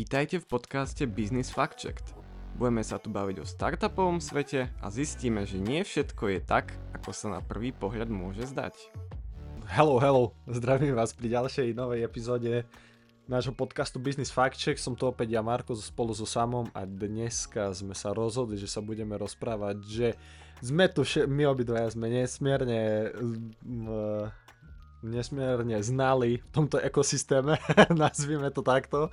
[0.00, 2.16] Vítajte v podcaste Business Fact Checked.
[2.56, 7.12] Budeme sa tu baviť o startupovom svete a zistíme, že nie všetko je tak, ako
[7.12, 8.80] sa na prvý pohľad môže zdať.
[9.68, 12.64] Hello, hello, zdravím vás pri ďalšej novej epizóde
[13.28, 14.80] nášho podcastu Business Fact Check.
[14.80, 18.80] Som tu opäť ja, Marko, spolu so Samom a dneska sme sa rozhodli, že sa
[18.80, 20.08] budeme rozprávať, že
[20.64, 23.12] sme tu, vše- my obidvaja sme nesmierne
[25.04, 27.56] nesmierne znali v tomto ekosystéme,
[28.00, 29.12] nazvime to takto.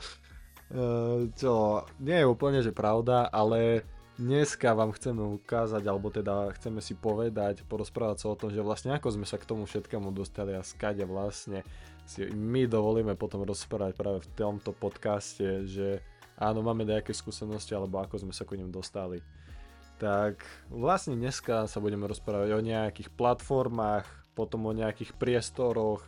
[0.68, 3.88] Eh, čo nie je úplne že pravda, ale
[4.20, 8.92] dneska vám chceme ukázať, alebo teda chceme si povedať, porozprávať sa o tom, že vlastne
[8.92, 11.64] ako sme sa k tomu všetkému dostali a skade vlastne
[12.04, 16.04] si my dovolíme potom rozprávať práve v tomto podcaste, že
[16.36, 19.24] áno, máme nejaké skúsenosti, alebo ako sme sa k ním dostali.
[20.04, 24.04] Tak vlastne dneska sa budeme rozprávať o nejakých platformách,
[24.36, 26.04] potom o nejakých priestoroch,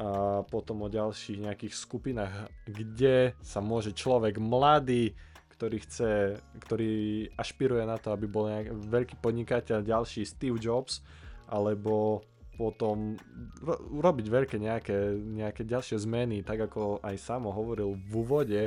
[0.00, 5.12] a potom o ďalších nejakých skupinách, kde sa môže človek mladý,
[5.52, 11.04] ktorý chce, ktorý ašpiruje na to, aby bol nejak, veľký podnikateľ, ďalší Steve Jobs,
[11.52, 12.24] alebo
[12.56, 13.20] potom
[13.60, 18.62] ro- robiť veľké nejaké, nejaké ďalšie zmeny, tak ako aj Samo hovoril v úvode,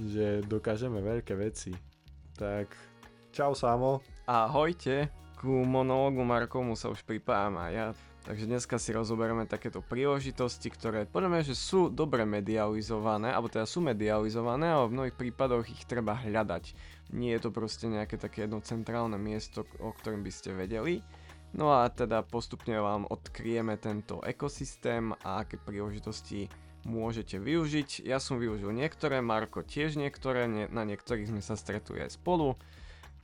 [0.00, 1.76] že dokážeme veľké veci.
[2.40, 2.72] Tak
[3.28, 4.00] čau Samo.
[4.24, 7.86] Ahojte, ku monológu Markomu sa už pripájam a ja
[8.22, 13.66] Takže dneska si rozoberieme takéto príležitosti, ktoré podľa mňa, že sú dobre medializované, alebo teda
[13.66, 16.70] sú medializované, ale v mnohých prípadoch ich treba hľadať.
[17.10, 21.02] Nie je to proste nejaké také jedno centrálne miesto, o ktorom by ste vedeli.
[21.50, 26.46] No a teda postupne vám odkryjeme tento ekosystém a aké príležitosti
[26.86, 28.06] môžete využiť.
[28.06, 32.54] Ja som využil niektoré, Marko tiež niektoré, na niektorých sme sa stretli aj spolu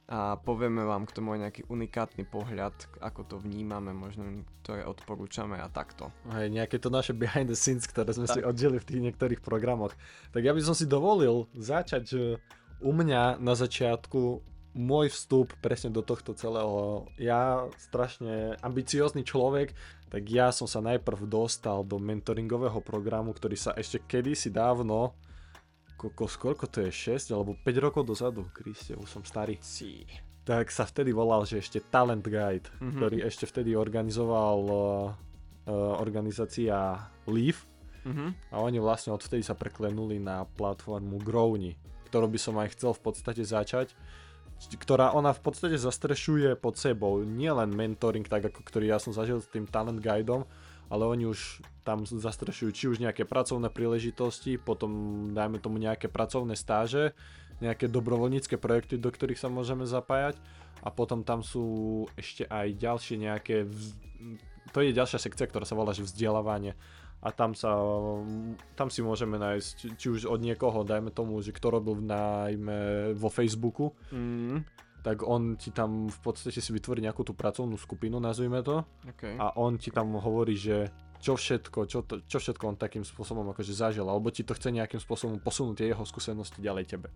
[0.09, 2.73] a povieme vám k tomu aj nejaký unikátny pohľad,
[3.05, 6.09] ako to vnímame, možno ktoré odporúčame a takto.
[6.33, 8.41] Aj nejaké to naše behind the scenes, ktoré sme tak.
[8.41, 9.93] si oddeli v tých niektorých programoch.
[10.33, 12.41] Tak ja by som si dovolil začať
[12.81, 14.41] u mňa na začiatku
[14.73, 17.05] môj vstup presne do tohto celého.
[17.21, 19.77] Ja strašne ambiciózny človek,
[20.09, 25.13] tak ja som sa najprv dostal do mentoringového programu, ktorý sa ešte kedysi dávno
[25.99, 29.59] kokos, koľko to je, 6 alebo 5 rokov dozadu, Kriste, už som starý.
[29.59, 30.07] Si.
[30.47, 32.95] Tak sa vtedy volal, že ešte Talent Guide, mm-hmm.
[32.95, 35.13] ktorý ešte vtedy organizoval uh,
[35.99, 37.67] organizácia Leaf.
[38.07, 38.55] Mm-hmm.
[38.55, 41.77] A oni vlastne odvtedy sa preklenuli na platformu Growni,
[42.09, 43.93] ktorú by som aj chcel v podstate začať
[44.59, 49.39] ktorá ona v podstate zastrešuje pod sebou nielen mentoring, tak ako ktorý ja som zažil
[49.39, 50.43] s tým talent guideom,
[50.89, 56.57] ale oni už tam zastrešujú či už nejaké pracovné príležitosti, potom dajme tomu nejaké pracovné
[56.57, 57.17] stáže,
[57.65, 60.37] nejaké dobrovoľnícke projekty, do ktorých sa môžeme zapájať.
[60.85, 63.67] A potom tam sú ešte aj ďalšie nejaké,
[64.71, 66.79] to je ďalšia sekcia, ktorá sa volá že vzdelávanie.
[67.19, 67.75] A tam sa,
[68.79, 73.27] tam si môžeme nájsť, či už od niekoho, dajme tomu, že kto robil najmä vo
[73.27, 78.61] Facebooku, mm tak on ti tam v podstate si vytvorí nejakú tú pracovnú skupinu, nazvime
[78.61, 78.83] to.
[79.17, 79.39] Okay.
[79.39, 83.51] A on ti tam hovorí, že čo všetko, čo, to, čo všetko on takým spôsobom
[83.51, 87.09] akože zažil, alebo ti to chce nejakým spôsobom posunúť jeho skúsenosti ďalej tebe.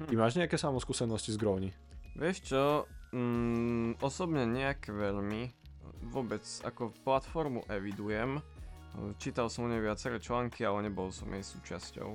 [0.00, 0.08] Hm.
[0.08, 1.70] Ty máš nejaké samo skúsenosti z Growny?
[2.16, 2.62] Vieš čo,
[3.12, 5.52] mm, osobne nejak veľmi,
[6.08, 8.40] vôbec ako platformu evidujem,
[9.18, 12.10] čítal som o nej viaceré články, ale nebol som jej súčasťou.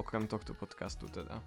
[0.00, 1.38] Okrem tohto podcastu teda.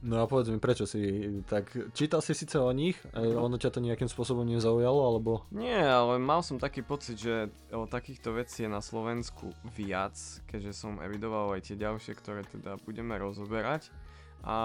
[0.00, 1.68] No a povedz mi, prečo si tak...
[1.92, 3.44] Čítal si síce o nich, no.
[3.44, 5.44] ono ťa to nejakým spôsobom nezaujalo, alebo...
[5.52, 10.16] Nie, ale mal som taký pocit, že o takýchto vecí je na Slovensku viac,
[10.48, 13.92] keďže som evidoval aj tie ďalšie, ktoré teda budeme rozoberať.
[14.40, 14.56] A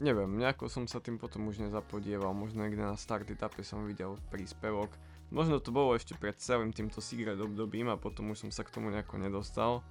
[0.00, 4.16] neviem, nejako som sa tým potom už nezapodieval, možno niekde na start etape som videl
[4.32, 4.88] príspevok.
[5.28, 8.72] Možno to bolo ešte pred celým týmto Secret obdobím a potom už som sa k
[8.72, 9.84] tomu nejako nedostal.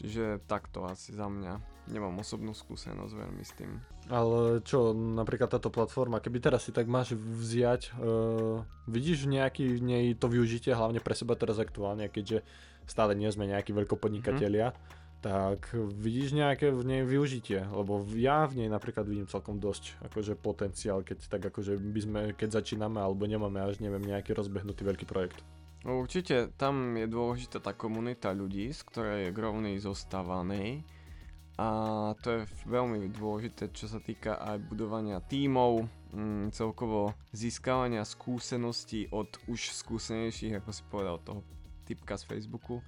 [0.00, 1.79] Čiže takto asi za mňa.
[1.90, 3.82] Nemám osobnú skúsenosť veľmi s tým.
[4.06, 9.80] Ale čo, napríklad táto platforma, keby teraz si tak máš vziať, uh, vidíš nejaký v
[9.82, 12.46] nej to využitie hlavne pre seba teraz aktuálne, keďže
[12.86, 14.78] stále nie sme nejakí veľkopodnikatelia, mm.
[15.22, 17.66] tak vidíš nejaké v nej využitie?
[17.66, 22.20] Lebo ja v nej napríklad vidím celkom dosť akože potenciál, keď tak akože by sme,
[22.38, 25.42] keď začíname alebo nemáme až neviem nejaký rozbehnutý veľký projekt.
[25.80, 30.84] Určite tam je dôležitá tá komunita ľudí, z ktorej je Grovny zostávaný.
[31.58, 31.66] A
[32.22, 39.28] to je veľmi dôležité, čo sa týka aj budovania tímov, mm, celkovo získavania skúseností od
[39.50, 41.40] už skúsenejších, ako si povedal, toho
[41.84, 42.80] typka z Facebooku.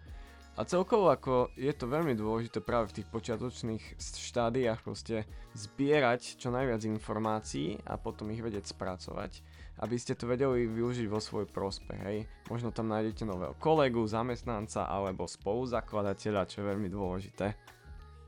[0.53, 5.25] A celkovo ako je to veľmi dôležité práve v tých počiatočných štádiách proste
[5.57, 9.41] zbierať čo najviac informácií a potom ich vedieť spracovať
[9.83, 12.19] aby ste to vedeli využiť vo svoj prospech, hej.
[12.53, 17.57] Možno tam nájdete nového kolegu, zamestnanca alebo spoluzakladateľa, čo je veľmi dôležité.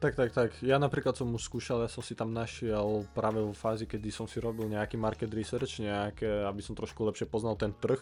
[0.04, 0.50] Tak, tak, tak.
[0.60, 4.28] Ja napríklad som už skúšal, ja som si tam našiel práve vo fázi, kedy som
[4.28, 7.96] si robil nejaký market research, nejaké, aby som trošku lepšie poznal ten trh,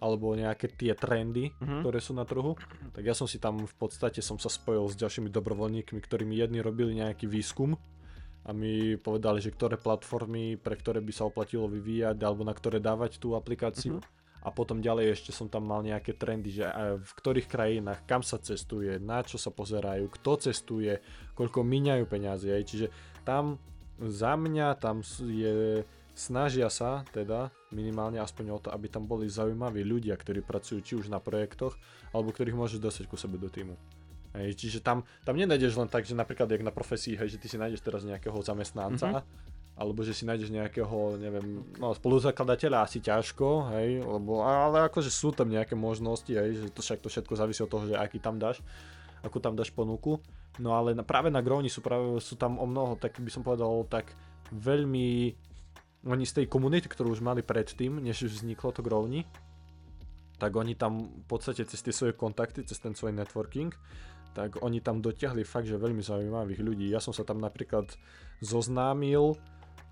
[0.00, 1.84] alebo nejaké tie trendy, Mhm.
[1.84, 2.56] ktoré sú na trhu.
[2.96, 6.40] Tak ja som si tam v podstate som sa spojil s ďalšími dobrovoľníkmi, ktorí mi
[6.40, 7.76] jedni robili nejaký výskum
[8.48, 12.80] a mi povedali, že ktoré platformy, pre ktoré by sa oplatilo vyvíjať, alebo na ktoré
[12.80, 14.00] dávať tú aplikáciu.
[14.00, 14.21] Mhm.
[14.42, 18.26] A potom ďalej ešte som tam mal nejaké trendy, že aj v ktorých krajinách, kam
[18.26, 20.98] sa cestuje, na čo sa pozerajú, kto cestuje,
[21.38, 22.50] koľko míňajú peniaze.
[22.50, 22.62] Aj.
[22.66, 22.90] Čiže
[23.22, 23.62] tam
[24.02, 25.86] za mňa tam je,
[26.18, 30.98] snažia sa teda minimálne aspoň o to, aby tam boli zaujímaví ľudia, ktorí pracujú či
[30.98, 31.78] už na projektoch,
[32.10, 33.78] alebo ktorých môžeš dostať ku sebe do týmu.
[34.32, 37.60] Čiže tam, tam nenájdeš len tak, že napríklad jak na profesii, hej, že ty si
[37.60, 39.22] nájdeš teraz nejakého zamestnanca,
[39.72, 45.32] alebo že si nájdeš nejakého, neviem, no spoluzakladateľa asi ťažko, hej, lebo, ale akože sú
[45.32, 48.36] tam nejaké možnosti, hej, že to však to všetko závisí od toho, že aký tam
[48.36, 48.60] dáš,
[49.24, 50.20] akú tam dáš ponuku.
[50.60, 53.40] No ale na, práve na Growni sú, práve, sú tam o mnoho, tak by som
[53.40, 54.12] povedal, tak
[54.52, 55.32] veľmi,
[56.04, 59.24] oni z tej komunity, ktorú už mali predtým, než už vzniklo to Growni,
[60.36, 63.72] tak oni tam v podstate cez tie svoje kontakty, cez ten svoj networking,
[64.36, 66.86] tak oni tam dotiahli fakt, že veľmi zaujímavých ľudí.
[66.92, 67.88] Ja som sa tam napríklad
[68.42, 69.38] zoznámil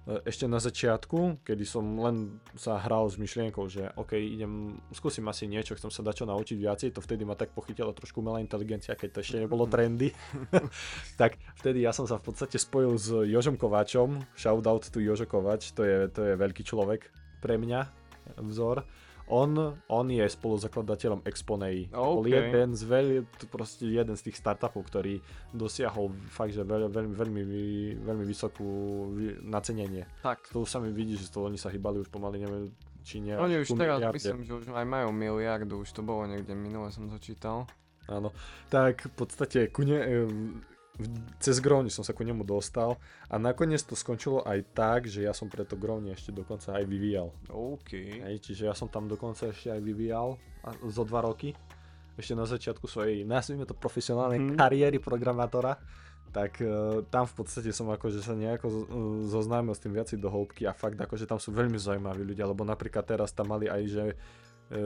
[0.09, 5.45] ešte na začiatku, kedy som len sa hral s myšlienkou, že OK, idem, skúsim asi
[5.45, 8.97] niečo, chcem sa dať čo naučiť viacej, to vtedy ma tak pochytila trošku umelá inteligencia,
[8.97, 10.11] keď to ešte nebolo trendy.
[11.21, 15.77] tak vtedy ja som sa v podstate spojil s Jožom Kováčom, shoutout tu Jožo Kováč,
[15.77, 17.13] to je, to je veľký človek
[17.45, 17.81] pre mňa,
[18.41, 18.85] vzor.
[19.31, 19.55] On,
[19.87, 21.87] on je spoluzakladateľom Exponei.
[21.87, 22.29] Bol OK.
[22.29, 23.07] jeden z veľ,
[23.47, 27.43] proste jeden z tých startupov, ktorý dosiahol fakt, že veľ, veľmi, veľmi,
[28.03, 28.67] veľmi vysokú
[29.09, 30.03] vy- nacenenie.
[30.21, 30.51] Tak.
[30.51, 33.33] To už sami vidíš, že to oni sa hýbali už pomaly, neviem, či nie.
[33.33, 34.19] Oni už teraz, miliarde.
[34.19, 37.71] myslím, že už aj majú miliardu, už to bolo niekde minule, som to čítal.
[38.07, 38.35] Áno,
[38.67, 40.67] tak v podstate ku ne, em, v-
[41.37, 45.31] cez Growni som sa ku nemu dostal a nakoniec to skončilo aj tak, že ja
[45.31, 47.29] som preto Growni ešte dokonca aj vyvíjal.
[47.49, 47.91] OK.
[48.21, 50.37] Hej, čiže ja som tam dokonca ešte aj vyvíjal
[50.85, 51.53] zo dva roky.
[52.13, 54.55] Ešte na začiatku svojej, nazvime to profesionálnej Mhm.
[54.55, 55.81] kariéry programátora.
[56.29, 56.67] Tak e,
[57.07, 58.87] tam v podstate som akože sa nejako z- e,
[59.27, 62.63] zoznámil s tým viacej do hĺbky a fakt akože tam sú veľmi zaujímaví ľudia, lebo
[62.63, 64.05] napríklad teraz tam mali aj, že
[64.71, 64.81] e,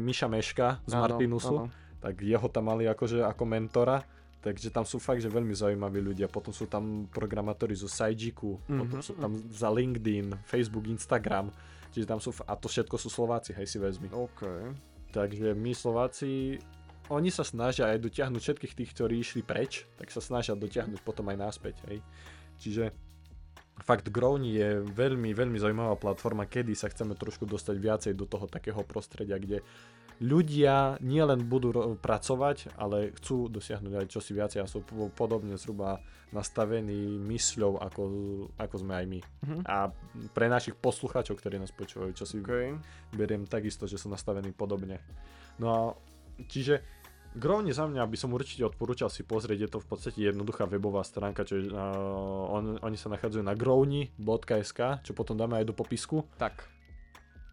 [0.00, 1.70] Miša Meška z Áno, Martinusu, áno.
[2.00, 4.02] tak jeho tam mali akože ako mentora,
[4.44, 6.28] takže tam sú fakt, že veľmi zaujímaví ľudia.
[6.28, 9.02] Potom sú tam programátori zo Sajjiku, potom Mhm.
[9.02, 11.48] sú tam za LinkedIn, Facebook, Instagram,
[11.88, 14.12] čiže tam sú, a to všetko sú Slováci, hej si vezmi.
[14.12, 14.44] OK.
[15.16, 16.60] Takže my Slováci,
[17.08, 21.24] oni sa snažia aj dotiahnuť všetkých tých, ktorí išli preč, tak sa snažia dotiahnuť potom
[21.32, 22.04] aj naspäť, hej.
[22.60, 22.92] Čiže
[23.82, 28.46] fakt Growni je veľmi, veľmi zaujímavá platforma, kedy sa chceme trošku dostať viacej do toho
[28.46, 29.64] takého prostredia, kde
[30.22, 35.98] ľudia nielen budú pracovať, ale chcú dosiahnuť aj čosi viacej a sú po- podobne zhruba
[36.30, 38.02] nastavení mysľou, ako,
[38.58, 39.20] ako sme aj my.
[39.46, 39.60] Mhm.
[39.66, 39.90] A
[40.34, 42.78] pre našich poslucháčov, ktorí nás počúvajú, čo si OK.
[43.14, 45.02] beriem takisto, že sú nastavení podobne.
[45.58, 45.80] No a
[46.50, 46.82] čiže
[47.34, 51.02] Growni za mňa by som určite odporúčal si pozrieť, je to v podstate jednoduchá webová
[51.02, 55.74] stránka, čo je, uh, on, oni sa nachádzajú na growni.sk, čo potom dáme aj do
[55.74, 56.73] popisku, Tak.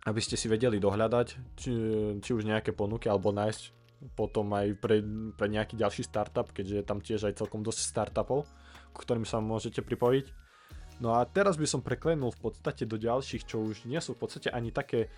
[0.06, 1.28] Aby ste si vedeli dohľadať,
[1.58, 1.72] či,
[2.18, 3.82] či už nejaké ponuky, alebo nájsť
[4.18, 5.06] potom aj pre,
[5.38, 8.50] pre nejaký ďalší startup, keďže je tam tiež aj celkom dosť startupov,
[8.92, 10.26] ku ktorým sa môžete pripojiť.
[11.02, 14.22] No a teraz by som preklenul v podstate do ďalších, čo už nie sú v
[14.26, 15.10] podstate ani také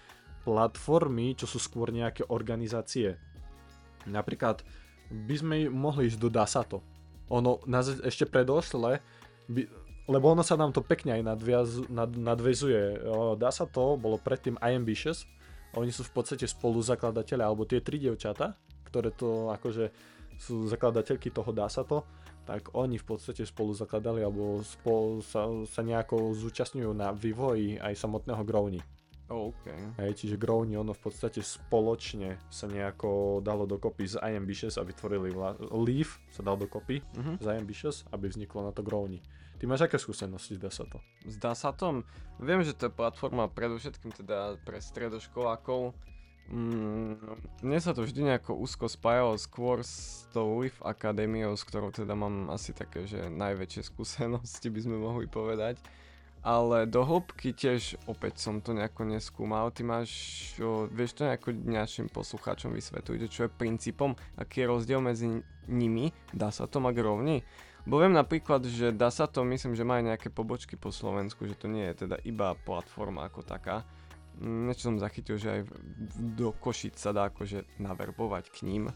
[0.43, 3.15] platformy, čo sú skôr nejaké organizácie.
[4.07, 4.63] Napríklad
[5.11, 6.83] by sme mohli ísť do Dasato.
[7.31, 8.99] Ono na, ešte predošle,
[9.47, 9.61] by,
[10.05, 13.07] lebo ono sa nám to pekne aj nadviaz, nad, nadvezuje.
[13.07, 15.23] O, Dasato bolo predtým iAmbitious,
[15.73, 18.53] a oni sú v podstate spoluzakladateľe, alebo tie tri dievčata,
[18.85, 19.89] ktoré to akože
[20.37, 22.05] sú zakladateľky toho Dasato,
[22.43, 27.95] tak oni v podstate spolu zakladali alebo spolu sa, sa nejako zúčastňujú na vývoji aj
[27.95, 28.83] samotného Growni.
[29.31, 29.65] OK.
[29.97, 35.31] Hej, čiže Growni ono v podstate spoločne sa nejako dalo dokopy z iAmbitious a vytvorili
[35.31, 37.33] vla- Leaf sa dal dokopy Mhm.
[37.39, 39.23] z iAmbitious, aby vzniklo na to Growni.
[39.63, 40.99] Ty máš aké skúsenosti, zdá sa to?
[41.23, 42.03] Zdá sa tom.
[42.35, 45.95] Viem, že to je platforma predovšetkým teda pre stredoškolákov.
[46.51, 47.15] Mm,
[47.63, 52.11] mne sa to vždy nejako úzko spájalo skôr s tou Leaf Akadémiou, s ktorou teda
[52.11, 55.79] mám asi také, že najväčšie skúsenosti by sme mohli povedať.
[56.43, 59.71] Ale do hĺbky tiež opäť som to nejako neskúmal.
[59.71, 60.11] Ty máš,
[60.59, 65.39] o, vieš to nejako našim poslucháčom vysvetliť, čo je princípom, aký je rozdiel medzi
[65.71, 67.47] nimi, dá sa to mať rovni?
[67.83, 71.59] Bo viem napríklad, že dá sa to, myslím, že má nejaké pobočky po Slovensku, že
[71.59, 73.83] to nie je teda iba platforma ako taká.
[74.39, 75.61] Mm, Niečo som zachytil, že aj
[76.39, 78.87] do Košic sa dá akože naverbovať k ním.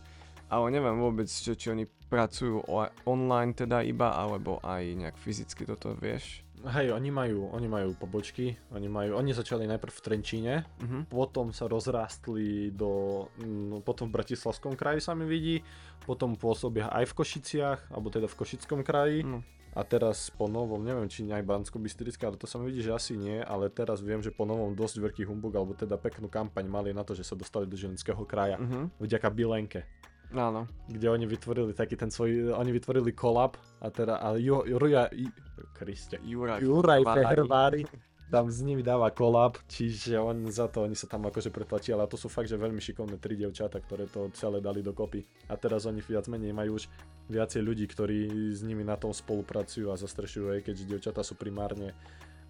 [0.48, 2.64] Ale neviem vôbec, že či oni pracujú
[3.04, 6.47] online teda iba, alebo aj nejak fyzicky toto vieš.
[6.58, 11.06] Hej, oni majú, oni majú pobočky, oni majú, oni začali najprv v Trenčíne, Mhm.
[11.06, 15.62] potom sa rozrástli do, mm, potom v Bratislavskom kraji sa mi vidí,
[16.02, 19.46] potom pôsobia aj v Košiciach, alebo teda v Košickom kraji No.
[19.72, 21.78] a teraz po novom, neviem či aj bansko
[22.26, 24.98] ale to sa mi vidí, že asi nie, ale teraz viem, že po novom dosť
[24.98, 28.58] veľký humbug, alebo teda peknú kampaň mali na to, že sa dostali do Žilinského kraja,
[28.58, 28.98] Mhm.
[28.98, 29.86] vďaka Bilenke
[30.34, 30.66] Áno.
[30.90, 35.32] kde oni vytvorili taký ten svoj, oni vytvorili kolab a teda, a Juria, I-
[35.78, 36.60] Kriste, Juraj.
[36.66, 37.86] Juraj Fehervári.
[37.86, 41.96] Fehervári tam s nimi dáva kolab, čiže on za to, oni sa tam akože pretlačili,
[41.96, 45.24] ale to sú fakt, že veľmi šikovné tri dievčata, ktoré to celé dali dokopy.
[45.48, 46.92] A teraz oni viac menej majú už
[47.32, 51.96] viacej ľudí, ktorí s nimi na tom spolupracujú a zastrešujú, aj keďže dievčatá sú primárne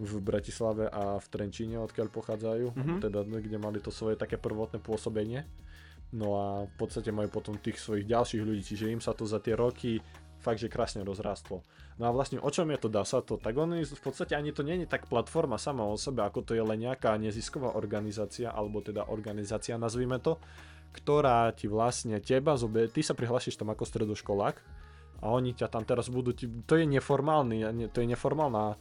[0.02, 2.98] v Bratislave a v Trenčíne, odkiaľ pochádzajú, Mhm.
[2.98, 5.46] teda kde mali to svoje také prvotné pôsobenie.
[6.10, 9.38] No a v podstate majú potom tých svojich ďalších ľudí, čiže im sa to za
[9.38, 10.02] tie roky
[10.42, 11.62] fakt, že krásne rozrástlo.
[11.98, 13.42] No a vlastne o čom je to DASA to?
[13.42, 16.54] Tak on v podstate ani to nie je tak platforma sama o sebe, ako to
[16.54, 20.38] je len nejaká nezisková organizácia, alebo teda organizácia, nazvime to,
[20.94, 24.56] ktorá ti vlastne teba zobe, ty sa prihlásiš tam ako stredoškolák
[25.22, 28.78] a oni ťa tam teraz budú, to je neformálny, ne- to je neformálna,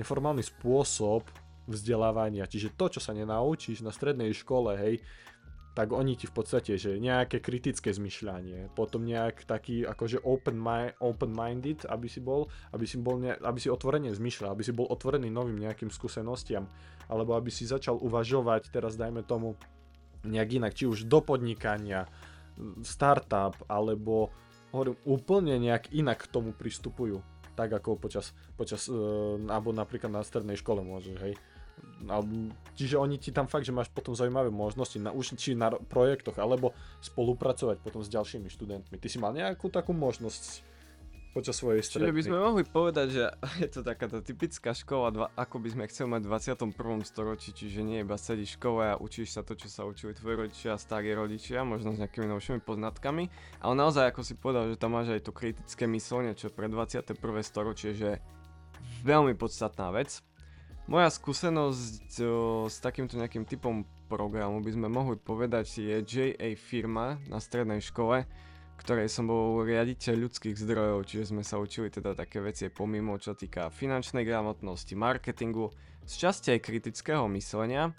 [0.00, 1.28] neformálny spôsob
[1.68, 5.04] vzdelávania, čiže to, čo sa nenaučíš na strednej škole, hej,
[5.74, 10.94] tak oni ti v podstate, že nejaké kritické zmyšľanie, potom nejak taký akože open mi-
[11.02, 14.86] open-minded, aby si bol, aby si bol, ne- aby si otvorene zmyšľal, aby si bol
[14.86, 16.70] otvorený novým nejakým skúsenostiam,
[17.10, 19.58] alebo aby si začal uvažovať, teraz dajme tomu
[20.22, 22.06] nejak inak, či už do podnikania,
[22.86, 24.30] startup, alebo
[24.70, 27.18] hovorím, úplne nejak inak k tomu pristupujú,
[27.58, 28.94] tak ako počas, počas e,
[29.50, 31.34] alebo napríklad na strednej škole môžeš, hej.
[32.74, 35.80] Čiže oni ti tam fakt, že máš potom zaujímavé možnosti, na, už či na ro-
[35.80, 38.98] projektoch, alebo spolupracovať potom s ďalšími študentmi.
[38.98, 40.74] Ty si mal nejakú takú možnosť
[41.34, 42.14] počas svojej Čiže strednej?
[42.14, 43.22] by sme mohli povedať, že
[43.66, 47.02] je to taká tá typická škola, dva, ako by sme chceli mať v 21.
[47.02, 50.46] storočí, čiže nie iba sedíš v škole a učíš sa to, čo sa učili tvoji
[50.46, 53.26] rodičia a starí rodičia, možno s nejakými novšími poznatkami,
[53.58, 57.18] ale naozaj, ako si povedal, že tam máš aj to kritické myslenie, čo pre 21.
[57.42, 58.22] storočie, že
[59.02, 60.22] veľmi podstatná vec.
[60.84, 67.16] Moja skúsenosť o, s takýmto nejakým typom programu by sme mohli povedať je JA firma
[67.24, 68.28] na strednej škole,
[68.76, 73.32] ktorej som bol riaditeľ ľudských zdrojov, čiže sme sa učili teda také veci pomimo, čo
[73.32, 75.72] týka finančnej gramotnosti, marketingu,
[76.04, 77.96] z časti aj kritického myslenia.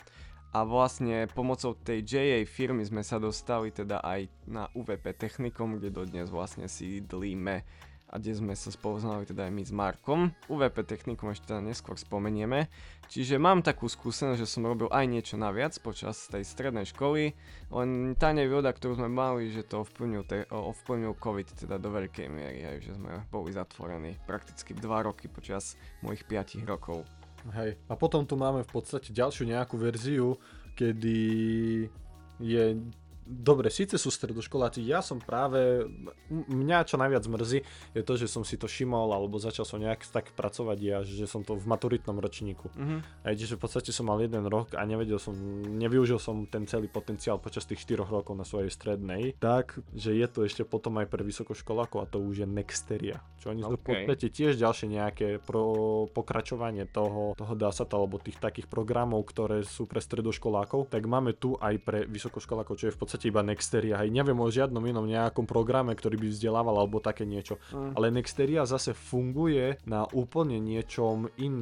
[0.53, 5.89] A vlastne pomocou tej JA firmy sme sa dostali teda aj na UVP Technikum, kde
[5.89, 7.65] dodnes vlastne sídlíme
[8.15, 10.31] a kde sme sa spoznali teda aj my s Markom.
[10.47, 12.71] UVP Technikum ešte teda neskôr spomenieme.
[13.11, 17.35] Čiže mám takú skúsenosť, že som robil aj niečo naviac počas tej strednej školy,
[17.75, 22.27] len tá nevýhoda, ktorú sme mali, že to ovplyvnil, te, ovplyvnil COVID teda do veľkej
[22.31, 27.03] miery, aj, že sme boli zatvorení prakticky 2 roky počas mojich 5 rokov.
[27.51, 27.77] Hej.
[27.91, 30.39] A potom tu máme v podstate ďalšiu nejakú verziu,
[30.73, 31.19] kedy
[32.39, 32.63] je...
[33.25, 35.89] Dobre, síce sú stredoškoláci, ja som práve,
[36.29, 37.59] mňa čo najviac mrzí,
[37.97, 41.25] je to, že som si to všimol, alebo začal som nejak tak pracovať ja, že
[41.25, 42.69] som to v maturitnom ročníku.
[42.77, 43.25] Mhm.
[43.25, 45.33] Aj že v podstate som mal jeden rok a nevedel som,
[45.65, 50.27] nevyužil som ten celý potenciál počas tých 4 rokov na svojej strednej, tak, že je
[50.29, 53.17] to ešte potom aj pre vysokoškolákov a to už je Nexteria.
[53.41, 53.89] Čo oni sú v OK.
[53.89, 55.65] podstate tiež ďalšie nejaké pro
[56.13, 61.57] pokračovanie toho, toho DASAT alebo tých takých programov, ktoré sú pre stredoškolákov, tak máme tu
[61.57, 63.95] aj pre vysokoškolákov, čo je v podstate iba Nexteria.
[64.03, 67.55] Hej, neviem o žiadnom inom nejakom programe, ktorý by vzdelával alebo také niečo.
[67.71, 67.95] Mm.
[67.95, 71.55] Ale Nexteria zase funguje na úplne niečom in...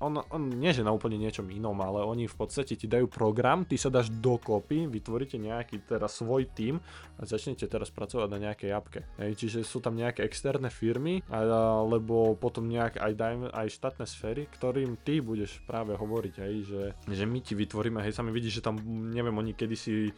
[0.00, 3.68] On, on, nie že na úplne niečom inom, ale oni v podstate ti dajú program,
[3.68, 6.80] ty sa dáš dokopy, vytvoríte nejaký teraz svoj tím
[7.20, 9.04] a začnete teraz pracovať na nejakej apke.
[9.20, 14.48] Hej, čiže sú tam nejaké externé firmy, alebo potom nejak aj, dajme, aj štátne sféry,
[14.48, 18.64] ktorým ty budeš práve hovoriť, hej, že, že my ti vytvoríme, hej, sami vidíš, že
[18.64, 18.80] tam,
[19.12, 20.08] neviem, oni kedysi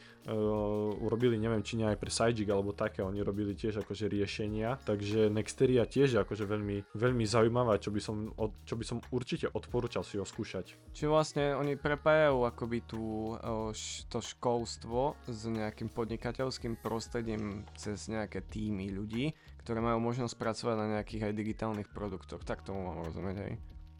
[1.00, 5.32] urobili, neviem, či nie aj pre Sajik alebo také, oni robili tiež akože riešenia, takže
[5.32, 8.32] Nexteria tiež je akože veľmi, veľmi zaujímavá, čo by som,
[8.68, 10.76] čo by som určite odporúčal si ho skúšať.
[10.92, 13.34] Čiže vlastne oni prepájajú akoby tú,
[13.72, 19.32] š, to školstvo s nejakým podnikateľským prostredím cez nejaké týmy ľudí,
[19.64, 22.44] ktoré majú možnosť pracovať na nejakých aj digitálnych produktoch.
[22.44, 23.54] Tak tomu mám rozumieť, hej.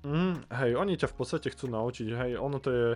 [0.07, 2.87] Mm, hej, oni ťa v podstate chcú naučiť, hej, ono to je,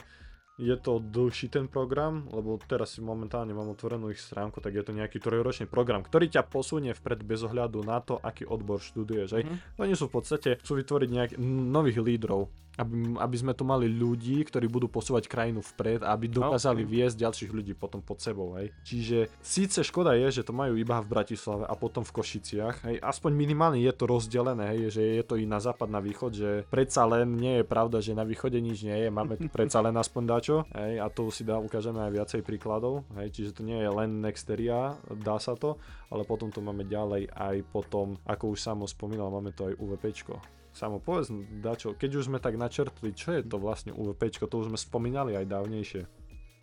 [0.63, 4.87] je to dlhší ten program, lebo teraz si momentálne mám otvorenú ich stránku, tak je
[4.87, 9.29] to nejaký trojročný program, ktorý ťa posunie vpred bez ohľadu na to, aký odbor študuješ.
[9.35, 9.45] Hej.
[9.51, 9.57] Mhm.
[9.83, 12.47] Oni sú v podstate, chcú vytvoriť nejakých nových lídrov,
[12.81, 16.89] aby, aby sme tu mali ľudí, ktorí budú posúvať krajinu vpred a aby dokázali Ok.
[16.89, 18.57] viesť ďalších ľudí potom pod sebou.
[18.57, 18.73] Hej.
[18.81, 22.97] Čiže síce škoda je, že to majú iba v Bratislave a potom v Košiciach, hej,
[23.05, 26.51] aspoň minimálne je to rozdelené, hej, že je to i na západ, na východ, že
[26.73, 29.93] predsa len nie je pravda, že na východe nič nie je, máme tu predsa len
[29.93, 33.81] aspoň dačo, hej, a to si dá, ukážeme aj viacej príkladov, hej, čiže to nie
[33.81, 35.81] je len Nexteria, dá sa to,
[36.13, 40.37] ale potom to máme ďalej aj potom, ako už Samo spomínal, máme to aj UVPčko.
[40.73, 44.69] Samo povedz, dačo, keď už sme tak načrtli, čo je to vlastne UVPčko, to už
[44.73, 46.03] sme spomínali aj dávnejšie.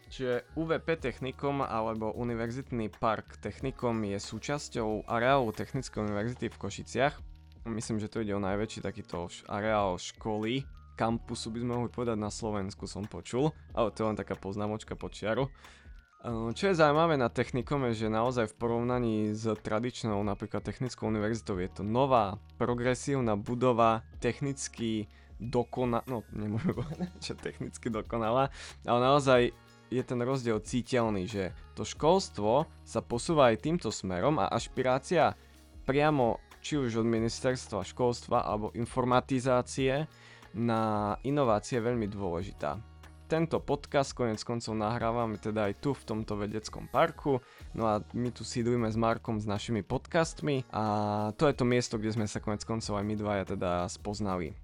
[0.09, 7.15] Čiže UVP Technikum alebo Univerzitný park Technikum je súčasťou areálu Technickej univerzity v Košiciach.
[7.69, 10.65] Myslím, že to ide o najväčší takýto areál školy,
[10.99, 14.99] kampusu by sme mohli povedať na Slovensku som počul, ale to je len taká poznámočka
[14.99, 15.47] počiaru.
[16.27, 21.07] Ehm, Čo je zaujímavé na technikom je, že naozaj v porovnaní s tradičnou napríklad technickou
[21.07, 25.07] univerzitou je to nová, progresívna budova, technicky
[25.39, 28.51] dokonalá, no nemôžem povedať, že technicky dokonalá,
[28.83, 29.41] ale naozaj
[29.89, 35.33] je ten rozdiel citeľný, že to školstvo sa posúva aj týmto smerom a ašpirácia
[35.87, 40.05] priamo či už od ministerstva školstva alebo informatizácie
[40.53, 42.79] na inovácie veľmi dôležitá.
[43.29, 47.37] Tento podcast konec koncov nahrávame teda aj tu v tomto vedeckom parku,
[47.77, 50.83] no a my tu sídlíme s Markom s našimi podcastmi a
[51.37, 54.57] to je to miesto, kde sme sa konec koncov aj my dvaja teda spoznali.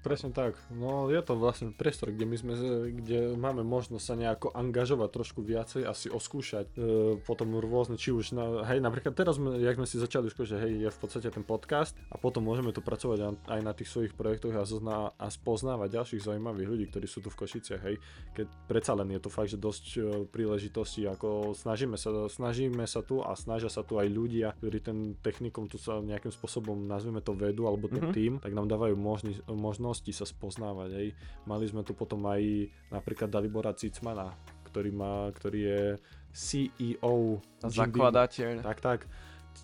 [0.00, 0.56] Presne tak.
[0.72, 2.54] No je to vlastne priestor, kde my sme,
[2.88, 8.08] kde máme možnosť sa nejako angažovať trošku viacej a si oskúšať e, potom rôzne, či
[8.08, 11.28] už na, hej, napríklad teraz sme, jak sme si začali skúšať, hej, je v podstate
[11.28, 15.28] ten podcast a potom môžeme tu pracovať aj na tých svojich projektoch a, zozná, a
[15.28, 18.00] spoznávať ďalších zaujímavých ľudí, ktorí sú tu v Košiciach, hej,
[18.32, 20.00] keď predsa len je to fakt, že dosť e,
[20.32, 24.98] príležitostí, ako snažíme sa, snažíme sa tu a snažia sa tu aj ľudia, ktorí ten
[25.20, 28.12] technikom tu sa nejakým spôsobom, nazveme to vedu, alebo ten Mhm.
[28.16, 30.90] tým, tak nám dávajú možnosť možnosti sa spoznávať.
[30.94, 31.08] Hej.
[31.50, 34.30] Mali sme tu potom aj napríklad Dalibora Cicmana,
[34.70, 35.82] ktorý, má, ktorý je
[36.30, 37.42] CEO.
[37.58, 38.62] Zakladateľ.
[38.62, 39.00] Tak, tak.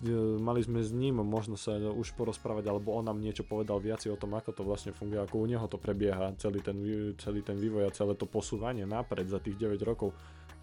[0.03, 4.11] E, Mali sme s ním možnosť sa už porozprávať, alebo on nám niečo povedal viacej
[4.11, 6.75] o tom, ako to vlastne funguje, ako u neho to prebieha, celý ten,
[7.15, 10.11] celý ten vývoj a celé to posúvanie napred za tých 9 rokov,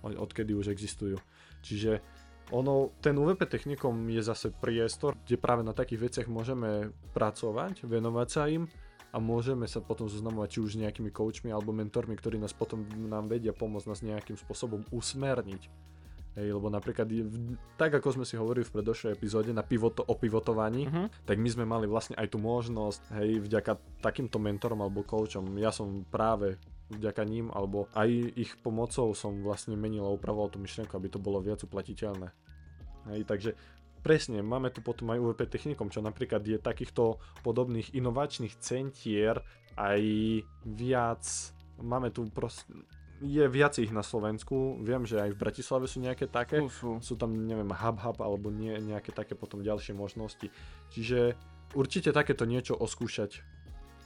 [0.05, 1.17] od- odkedy už existujú.
[1.65, 2.05] Čiže
[2.53, 8.29] ono, ten UVP technikom je zase priestor, kde práve na takých veciach môžeme pracovať, venovať
[8.29, 8.69] sa im
[9.15, 12.83] a môžeme sa potom zoznamovať či už s nejakými coachmi alebo mentormi, ktorí nás potom
[13.07, 15.71] nám vedia pomôcť nás nejakým spôsobom usmerniť.
[16.35, 17.07] Hej, lebo napríklad,
[17.79, 21.31] tak ako sme si hovorili v predošlej epizóde na pivoto, o pivotovaní, Mhm.
[21.31, 25.71] tak my sme mali vlastne aj tú možnosť, hej, vďaka takýmto mentorom alebo coachom, ja
[25.71, 26.59] som práve
[26.91, 31.23] vďaka ním, alebo aj ich pomocou som vlastne menil a upravoval tú myšlienku, aby to
[31.23, 32.35] bolo viac uplatiteľné.
[33.15, 33.51] Hej, takže
[34.05, 39.41] presne, máme tu potom aj UVP technikom, čo napríklad je takýchto podobných inovačných centier
[39.81, 40.01] aj
[40.69, 41.25] viac,
[41.81, 42.69] máme tu prost,
[43.25, 46.91] je viac ich na Slovensku, viem, že aj v Bratislave sú nejaké také, Sú, sú.
[47.01, 50.53] sú tam, neviem, hub hub alebo nie, nejaké také potom ďalšie možnosti.
[50.93, 51.33] Čiže
[51.73, 53.41] určite takéto niečo oskúšať.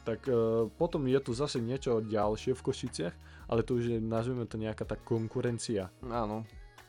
[0.06, 3.14] Tak e, potom je tu zase niečo ďalšie v Košiciach,
[3.50, 5.90] ale to už je, nazvime to nejaká tá konkurencia.
[6.06, 6.46] Áno.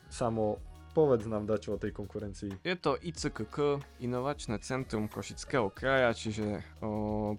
[0.08, 2.62] Samo povedz nám dačo o tej konkurencii.
[2.66, 7.38] Je to ICKK, Inovačné centrum Košického kraja, čiže o,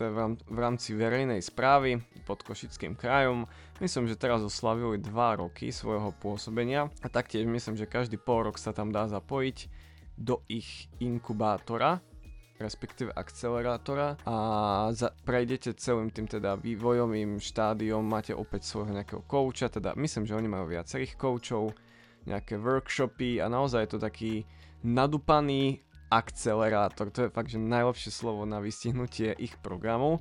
[0.00, 3.46] je v, rám, v rámci verejnej správy pod Košickým krajom.
[3.78, 8.56] Myslím, že teraz oslavili 2 roky svojho pôsobenia a taktiež myslím, že každý pol rok
[8.56, 9.68] sa tam dá zapojiť
[10.18, 12.00] do ich inkubátora,
[12.62, 14.36] respektíve akcelerátora a
[14.94, 20.36] za, prejdete celým tým teda vývojovým štádiom, máte opäť svojho nejakého kouča, teda myslím, že
[20.38, 21.74] oni majú viacerých koučov,
[22.26, 24.32] nejaké workshopy a naozaj je to taký
[24.82, 25.82] nadúpaný
[26.12, 27.08] akcelerátor.
[27.14, 30.20] To je fakt, že najlepšie slovo na vystihnutie ich programov.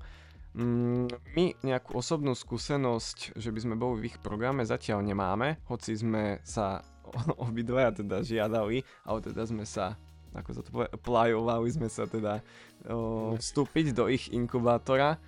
[0.55, 5.95] Mm, My nejakú osobnú skúsenosť, že by sme boli v ich programe zatiaľ nemáme, hoci
[5.95, 6.83] sme sa
[7.47, 9.99] obidvaja teda žiadali, ale teda sme sa
[10.31, 12.39] ako sa to povie, plajovali sme sa teda
[12.87, 15.19] o, vstúpiť do ich inkubátora,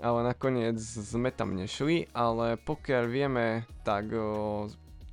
[0.00, 4.64] ale nakoniec sme tam nešli, ale pokiaľ vieme, tak o,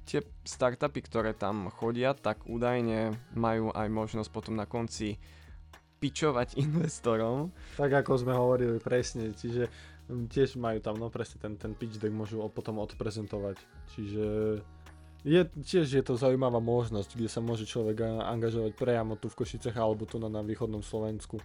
[0.06, 5.18] tie startupy, ktoré tam chodia, tak údajne majú aj možnosť potom na konci
[6.00, 7.50] pičovať investorom.
[7.76, 9.68] Tak ako sme hovorili presne, čiže
[10.06, 13.58] tiež majú tam no presne ten, ten pitch deck môžu potom odprezentovať.
[13.98, 14.26] Čiže
[15.26, 19.74] je, tiež je to zaujímavá možnosť, kde sa môže človek angažovať priamo tu v Košicech
[19.74, 21.42] alebo tu na, na východnom Slovensku.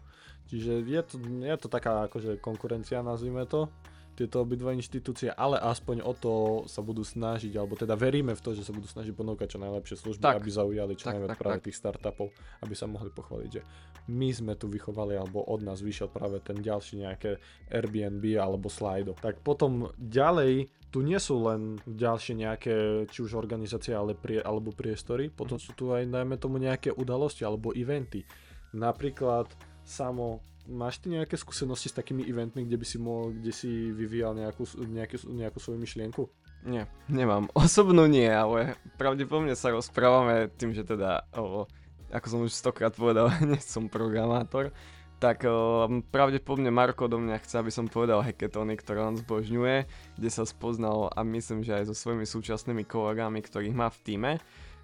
[0.53, 3.73] Čiže je to, je to taká akože konkurencia, nazvime to.
[4.15, 6.35] Tieto obidva inštitúcie, ale aspoň o to
[6.69, 9.97] sa budú snažiť, alebo teda veríme v to, že sa budú snažiť ponúkať čo najlepšie
[9.97, 10.37] služby, Tak.
[10.43, 11.67] aby zaujali čo Tak, najviac tak, práve tak.
[11.71, 12.27] tých startupov,
[12.61, 13.63] aby sa mohli pochváliť, že
[14.11, 17.39] my sme tu vychovali, alebo od nás vyšiel práve ten ďalší nejaké
[17.71, 19.15] Airbnb alebo Slido.
[19.17, 22.75] Tak potom ďalej tu nie sú len ďalšie nejaké,
[23.07, 27.47] či už organizácie ale prie, alebo priestory, potom sú tu aj najmä tomu nejaké udalosti
[27.47, 28.27] alebo eventy.
[28.75, 29.51] Napríklad
[29.85, 30.41] samo
[30.71, 34.63] Máš ty nejaké skúsenosti s takými eventmi, kde by si mohol, kde si vyvíjal nejakú,
[34.87, 36.31] nejakú, nejakú svoju myšlienku?
[36.63, 37.51] Nie, nemám.
[37.59, 41.67] Osobnú nie, ale pravdepodobne sa rozprávame tým, že teda, o,
[42.15, 44.71] ako som už stokrát povedal, nie som programátor,
[45.19, 49.91] tak o, pravdepodobne Marko do mňa chce, aby som povedal hackathony, ktoré on zbožňuje,
[50.23, 54.33] kde sa spoznal a myslím, že aj so svojimi súčasnými kolegami, ktorých má v týme.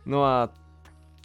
[0.03, 0.51] No a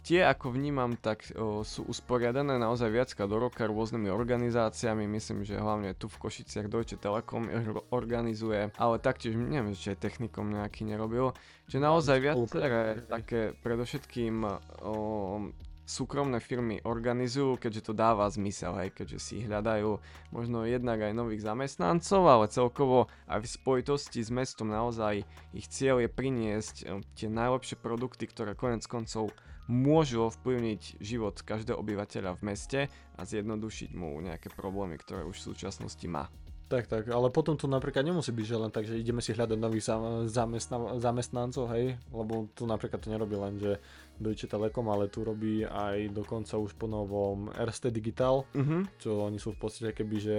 [0.02, 5.58] tie, ako vnímam, tak o, sú usporiadané naozaj viacka do roka rôznymi organizáciami, myslím, že
[5.58, 7.46] hlavne tu v Košiciach Deutsche Telekom
[7.94, 11.32] organizuje, ale taktiež neviem, či aj technikom nejaký nerobil,
[11.70, 14.42] že naozaj viaceré také predovšetkým
[14.82, 15.50] o,
[15.82, 19.98] súkromné firmy organizujú, keďže to dáva zmysel, hej, keďže si hľadajú
[20.30, 26.00] možno jednak aj nových zamestnancov, ale celkovo aj v spojitosti s mestom naozaj ich cieľ
[26.00, 26.74] je priniesť
[27.18, 29.34] tie najlepšie produkty, ktoré konec koncov
[29.66, 32.80] môžu ovplyvniť život každého obyvateľa v meste
[33.14, 36.26] a zjednodušiť mu nejaké problémy, ktoré už v súčasnosti má.
[36.66, 39.58] Tak, tak, ale potom tu napríklad nemusí byť, že len tak, že ideme si hľadať
[39.60, 43.76] nových zam- zamestna- zamestnancov, hej, lebo tu napríklad to nerobí len, že
[44.16, 48.88] Deutsche Telekom, ale tu robí aj dokonca už po novom Erste Digital, Mhm.
[48.96, 50.36] čo oni sú v podstate keby, že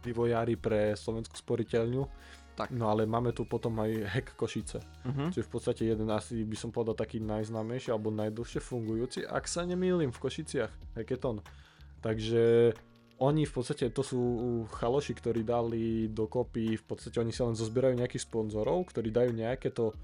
[0.00, 2.02] vývojári pre slovenskú sporiteľňu.
[2.60, 2.76] Tak.
[2.76, 4.84] No ale máme tu potom aj Hack Košice,
[5.32, 9.48] čo je v podstate jeden asi by som povedal taký najznámejší alebo najdlhšie fungujúci, ak
[9.48, 10.68] sa nemýlim, v Košiciach,
[11.00, 11.40] Hackathon.
[12.04, 12.76] Takže
[13.20, 14.20] oni v podstate, to sú
[14.76, 19.72] chaloši, ktorí dali dokopy, v podstate oni sa len zozbierajú nejakých sponzorov, ktorí dajú nejaké
[19.72, 19.96] to,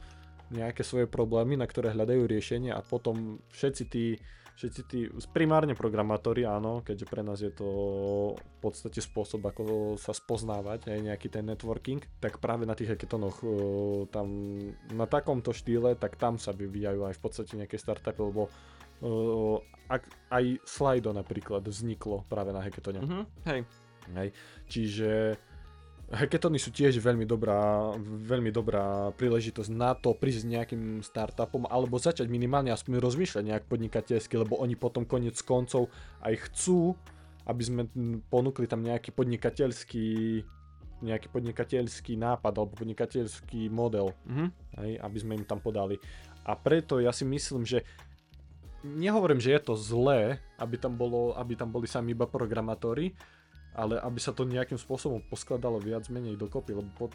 [0.50, 4.14] nejaké svoje problémy, na ktoré hľadajú riešenie a potom všetci tí,
[4.56, 4.98] všetci tí,
[5.34, 7.68] primárne programátori, áno, keďže pre nás je to
[8.38, 13.42] v podstate spôsob, ako sa spoznávať, aj nejaký ten networking, tak práve na tých hackathonoch
[13.42, 13.46] e,
[14.08, 14.26] tam
[14.94, 18.50] na takomto štýle, tak tam sa vyvíjajú aj v podstate nejaké startupy, lebo e,
[19.90, 23.02] ak, aj Slido napríklad vzniklo práve na hackathone.
[23.02, 23.22] Mhm.
[23.50, 23.60] Hej.
[24.14, 24.30] Hej.
[24.70, 25.10] Čiže
[26.12, 31.98] hackathony sú tiež veľmi dobrá, veľmi dobrá príležitosť na to prísť s nejakým startupom alebo
[31.98, 35.90] začať minimálne aspoň rozmýšľať nejak podnikateľsky, lebo oni potom konec koncov
[36.22, 36.94] aj chcú,
[37.46, 37.82] aby sme
[38.30, 40.08] ponúkli tam nejaký podnikateľský
[40.96, 44.46] nejaký podnikateľský nápad alebo podnikateľský model Mhm.
[44.80, 46.00] hej, aby sme im tam podali.
[46.46, 47.84] A preto ja si myslím, že
[48.80, 53.12] nehovorím, že je to zlé, aby tam, bolo, aby tam boli sami iba programátori,
[53.76, 57.12] ale aby sa to nejakým spôsobom poskladalo viac menej dokopy, lebo pod,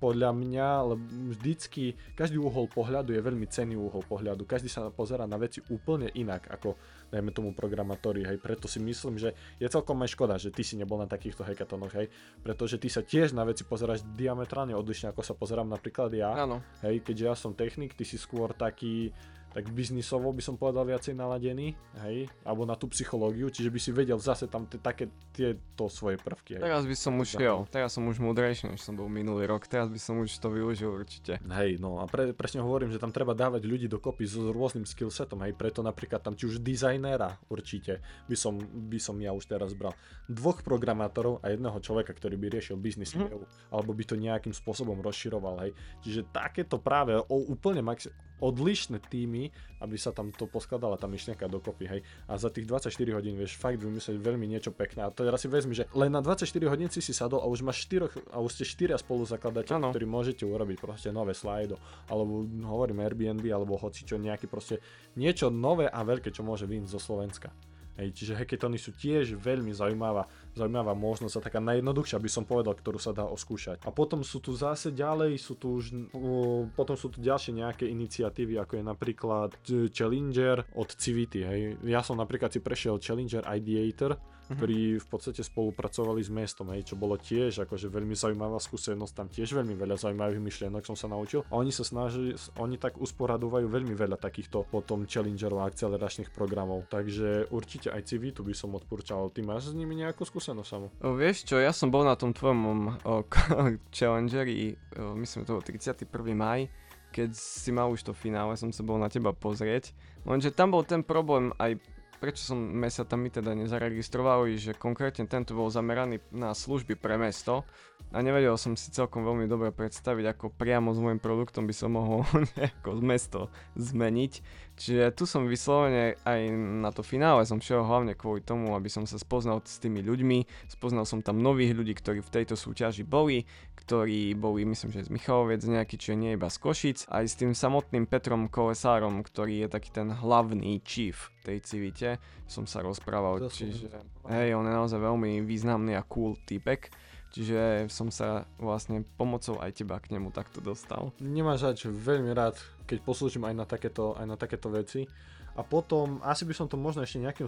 [0.00, 1.04] podľa mňa lebo
[1.36, 6.08] vždycky, každý uhol pohľadu je veľmi cenný uhol pohľadu, každý sa pozera na veci úplne
[6.12, 6.76] inak ako
[7.08, 10.74] dajme tomu programátori, hej, preto si myslím, že je celkom aj škoda, že ty si
[10.74, 12.10] nebol na takýchto hackathonoch, hej,
[12.42, 16.58] pretože ty sa tiež na veci pozeráš diametrálne odlišne, ako sa pozerám napríklad ja, Áno.
[16.82, 19.14] Hej, keďže ja som technik, ty si skôr taký,
[19.54, 23.90] tak biznisovo by som povedal viacej naladený, hej, alebo na tú psychológiu, čiže by si
[23.94, 26.58] vedel zase tam t- také tieto svoje prvky.
[26.58, 26.66] Hej.
[26.66, 29.86] Teraz by som už šiel, teraz som už múdrejší, než som bol minulý rok, teraz
[29.86, 31.38] by som už to využil určite.
[31.38, 35.46] Hej, no a pre, presne hovorím, že tam treba dávať ľudí dokopy s rôznym skillsetom,
[35.46, 39.70] hej, preto napríklad tam či už dizajnéra určite by som, by som ja už teraz
[39.78, 39.94] bral.
[40.26, 43.30] Dvoch programátorov a jedného človeka, ktorý by riešil biznis mm.
[43.70, 45.72] alebo by to nejakým spôsobom rozširoval, hej.
[46.02, 48.10] Čiže takéto práve o úplne maxi-
[48.44, 49.48] odlišné týmy,
[49.80, 52.00] aby sa tam to poskladala tá myšlienka dokopy, hej.
[52.28, 55.04] A za tých 24 hodín vieš fakt vymyslieť veľmi niečo pekné.
[55.04, 57.88] A teraz si vezmi, že len na 24 hodín si si sadol a už máš
[57.88, 61.80] 4, a už ste 4 spoluzakladateľ, ktorí môžete urobiť proste nové slajdo,
[62.12, 64.84] alebo hovorím Airbnb, alebo hoci čo nejaký proste
[65.16, 67.48] niečo nové a veľké, čo môže vyjsť zo Slovenska.
[67.94, 72.78] Hej, čiže hackathony sú tiež veľmi zaujímavá, zaujímavá možnosť a taká najjednoduchšia by som povedal,
[72.78, 73.82] ktorú sa dá oskúšať.
[73.84, 77.84] A potom sú tu zase ďalej, sú tu už, uh, potom sú tu ďalšie nejaké
[77.90, 81.60] iniciatívy, ako je napríklad uh, Challenger od Civity, hej.
[81.84, 84.56] Ja som napríklad si prešiel Challenger Ideator, Mhm.
[84.60, 89.28] ktorí v podstate spolupracovali s mestom, hej, čo bolo tiež akože veľmi zaujímavá skúsenosť, tam
[89.32, 91.48] tiež veľmi veľa zaujímavých myšlienok som sa naučil.
[91.48, 96.84] A oni sa snaží, oni tak usporadovajú veľmi veľa takýchto potom challengerov a akceleračných programov.
[96.92, 99.32] Takže určite aj Civitu by som odporúčal.
[99.32, 100.92] Ty máš s nimi nejakú skúsenosť samo?
[101.00, 103.24] O, vieš čo, ja som bol na tom tvojom o,
[103.96, 106.04] challengeri, o, myslím to bol 31.
[106.36, 106.68] maj,
[107.14, 109.96] keď si mal už to finále, som sa bol na teba pozrieť.
[110.28, 111.80] Lenže tam bol ten problém aj
[112.24, 117.20] prečo sme sa tam my teda nezaregistrovali, že konkrétne tento bol zameraný na služby pre
[117.20, 117.68] mesto
[118.14, 121.96] a nevedel som si celkom veľmi dobre predstaviť, ako priamo s môjim produktom by som
[121.96, 122.22] mohol
[122.54, 123.40] nejako mesto
[123.74, 124.32] zmeniť.
[124.74, 126.40] Čiže tu som vyslovene aj
[126.82, 130.66] na to finále som šiel hlavne kvôli tomu, aby som sa spoznal s tými ľuďmi,
[130.66, 133.46] spoznal som tam nových ľudí, ktorí v tejto súťaži boli,
[133.78, 137.54] ktorí boli myslím, že z Michaloviec nejaký, čiže nie iba z Košic, aj s tým
[137.54, 142.18] samotným Petrom Kolesárom, ktorý je taký ten hlavný chief tej civite,
[142.50, 143.92] som sa rozprával, čiže
[144.26, 146.90] hej, on je naozaj veľmi významný a cool typek.
[147.34, 151.10] Čiže som sa vlastne pomocou aj teba k nemu takto dostal.
[151.18, 152.54] Nemáš zač, veľmi rád,
[152.86, 155.10] keď poslúžim aj na takéto, aj na takéto veci.
[155.58, 157.46] A potom, asi by som to možno ešte nejakým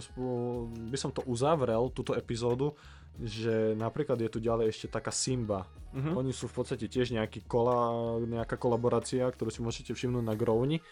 [0.91, 2.75] by som to uzavrel, túto epizódu,
[3.15, 5.63] že napríklad je tu ďalej ešte taká Simba.
[5.95, 6.19] Mhm.
[6.19, 10.83] Oni sú v podstate tiež nejaký kola, nejaká kolaborácia, ktorú si môžete všimnúť na Growni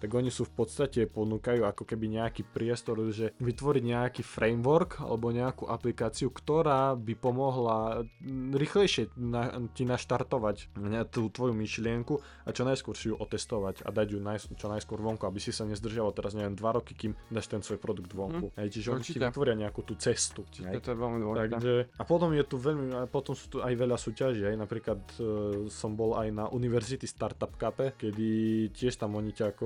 [0.00, 5.28] tak oni sú v podstate ponúkajú ako keby nejaký priestor, že vytvoriť nejaký framework alebo
[5.30, 10.72] nejakú aplikáciu, ktorá by pomohla mm, rýchlejšie na, ti naštartovať
[11.12, 12.14] tú tvoju myšlienku
[12.46, 15.52] a čo najskôr si ju otestovať a dať ju naj, čo najskôr vonku, aby si
[15.52, 18.56] sa nezdržalo teraz neviem 2 roky, kým dáš ten svoj produkt vonku.
[18.56, 19.28] Hej, čiže oni ti určite.
[19.28, 20.48] vytvoria nejakú tú cestu.
[20.48, 21.52] Čiže to je veľmi dôležité.
[21.52, 25.00] Takže, a potom je tu veľmi, a potom sú tu aj veľa súťaží, aj napríklad
[25.18, 25.22] e,
[25.68, 28.28] som bol aj na University Startup Cup, kedy
[28.72, 29.64] tiež tam oni ťa ako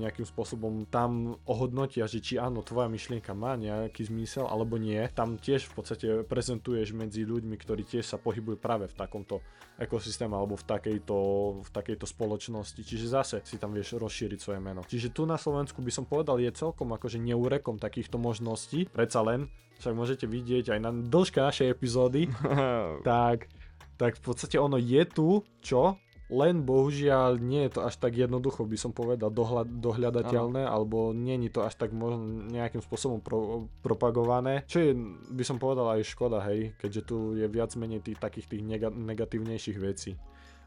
[0.00, 5.00] nejakým spôsobom tam ohodnotia, že či áno, tvoja myšlienka má nejaký zmysel alebo nie.
[5.12, 9.40] Tam tiež v podstate prezentuješ medzi ľuďmi, ktorí tiež sa pohybujú práve v takomto
[9.80, 11.18] ekosystéme alebo v takejto,
[11.66, 12.80] v takejto spoločnosti.
[12.80, 14.86] Čiže zase si tam vieš rozšíriť svoje meno.
[14.86, 18.86] Čiže tu na Slovensku by som povedal je celkom akože neúrekom takýchto možností.
[18.86, 19.50] Predsa len,
[19.82, 22.30] však môžete vidieť aj na dĺžke našej epizódy,
[23.08, 23.50] tak,
[23.98, 25.98] tak v podstate ono je tu, čo?
[26.32, 31.36] Len bohužiaľ nie je to až tak jednoducho, by som povedal, dohľad, dohľadateľné, alebo nie
[31.48, 34.64] je to až tak možno nejakým spôsobom pro, propagované.
[34.64, 34.92] Čo je,
[35.30, 38.88] by som povedal, aj škoda, hej, keďže tu je viac menej tých takých tých nega,
[38.88, 40.16] negatívnejších vecí.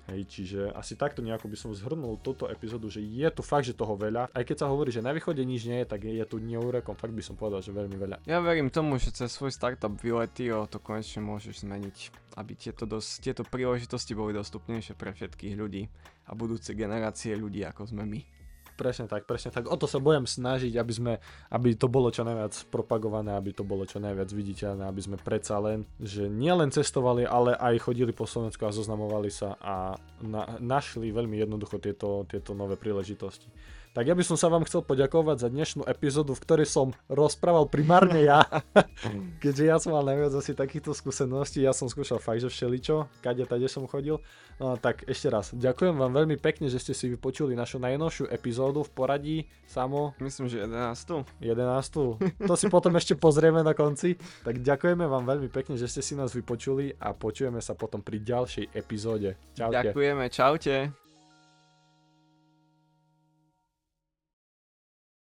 [0.08, 3.76] Hej, čiže asi takto nejako by som zhrnul túto epizódu, že je tu fakt, že
[3.76, 4.32] toho veľa.
[4.32, 7.12] Aj keď sa hovorí, že na východe nič nie je, tak je tu neúrekom, fakt
[7.12, 8.24] by som povedal, že veľmi veľa.
[8.24, 11.98] Ja verím tomu, že cez svoj startup Viletio to konečne môžeš zmeniť,
[12.40, 15.92] aby tieto, dos- tieto príležitosti boli dostupnejšie pre všetkých ľudí
[16.28, 18.37] a budúce generácie ľudí ako sme my.
[18.78, 19.66] Presne tak, presne tak.
[19.66, 21.14] O to sa budem snažiť, aby sme,
[21.50, 25.58] aby to bolo čo najviac propagované, aby to bolo čo najviac viditeľné, aby sme predsa
[25.58, 31.10] len, že nielen cestovali, ale aj chodili po Slovensku a zoznamovali sa a na, našli
[31.10, 33.50] veľmi jednoducho tieto, tieto nové príležitosti.
[33.98, 37.66] Tak ja by som sa vám chcel poďakovať za dnešnú epizódu, v ktorej som rozprával
[37.66, 38.46] primárne ja,
[39.42, 43.50] keďže ja som mal najviac asi takýchto skúseností, ja som skúšal fakt, že všeličo, kade
[43.50, 44.22] tade som chodil.
[44.62, 48.86] No tak ešte raz, ďakujem vám veľmi pekne, že ste si vypočuli našu najnovšiu epizódu
[48.86, 51.42] v poradí, samo Myslím, že 11.
[51.42, 52.22] 11.
[52.50, 54.14] To si potom ešte pozrieme na konci.
[54.46, 58.22] Tak ďakujeme vám veľmi pekne, že ste si nás vypočuli a počujeme sa potom pri
[58.22, 59.42] ďalšej epizóde.
[59.58, 59.90] Čaute.
[59.90, 61.07] Ďakujeme, čaute.